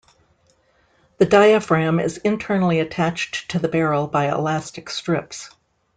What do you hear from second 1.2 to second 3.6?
diaphragm is internally attached to